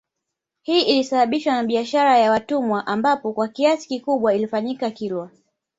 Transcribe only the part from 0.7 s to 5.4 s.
ilisababishwa na bishara ya watumwa ambapo kwa kiasi kikubwa ilifanyika Kilwa